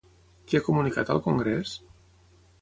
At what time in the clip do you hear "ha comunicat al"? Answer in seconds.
0.61-1.21